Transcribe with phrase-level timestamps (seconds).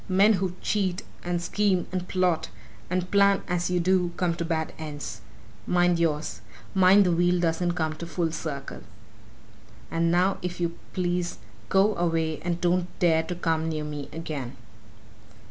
[0.09, 2.49] Men who cheat, and scheme, and plot,
[2.89, 5.21] and plan as you do come to bad ends.
[5.67, 6.41] Mind yours!
[6.73, 8.81] Mind the wheel doesn't come full circle.
[9.91, 11.37] And now, if you please,
[11.69, 14.57] go away and don't dare to come near me again!"